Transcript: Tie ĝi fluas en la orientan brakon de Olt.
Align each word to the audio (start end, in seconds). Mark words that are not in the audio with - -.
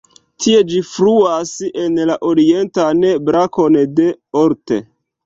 Tie 0.43 0.61
ĝi 0.69 0.79
fluas 0.91 1.51
en 1.81 1.99
la 2.11 2.15
orientan 2.29 3.05
brakon 3.29 3.79
de 4.01 4.09
Olt. 4.43 4.75